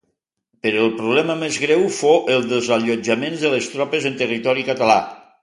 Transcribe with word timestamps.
Però 0.67 0.85
el 0.85 0.95
problema 1.01 1.35
més 1.41 1.59
greu 1.65 1.83
fou 1.97 2.17
el 2.37 2.49
dels 2.55 2.71
allotjaments 2.79 3.45
de 3.45 3.53
les 3.57 3.69
tropes 3.75 4.09
en 4.13 4.19
territori 4.25 4.67
català. 4.73 4.99